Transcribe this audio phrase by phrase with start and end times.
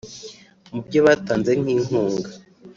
[0.71, 2.29] Mu byo batanze nk’inkunga